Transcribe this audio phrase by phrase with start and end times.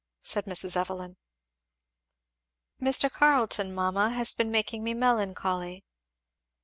[0.23, 0.75] said Mrs.
[0.75, 1.15] Evelyn.
[2.81, 3.07] "Mr.
[3.11, 5.85] Carleton, mamma, has been making me melancholy."